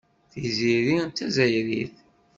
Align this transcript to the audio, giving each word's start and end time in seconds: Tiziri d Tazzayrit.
Tiziri 0.31 0.91
d 1.07 1.09
Tazzayrit. 1.17 1.95